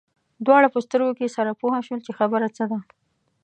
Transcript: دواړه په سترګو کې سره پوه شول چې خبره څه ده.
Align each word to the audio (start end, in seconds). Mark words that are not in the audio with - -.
دواړه 0.45 0.67
په 0.71 0.79
سترګو 0.85 1.13
کې 1.19 1.33
سره 1.37 1.57
پوه 1.59 1.77
شول 1.85 1.99
چې 2.05 2.11
خبره 2.19 2.47
څه 2.57 2.63
ده. 2.71 2.79